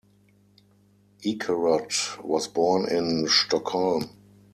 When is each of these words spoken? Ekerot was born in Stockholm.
Ekerot 1.23 2.17
was 2.25 2.47
born 2.47 2.89
in 2.89 3.27
Stockholm. 3.27 4.09